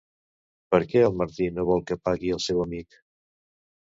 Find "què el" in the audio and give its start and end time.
0.93-1.17